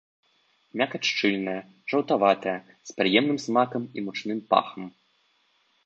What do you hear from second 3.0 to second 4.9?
прыемным смакам і мучным пахам.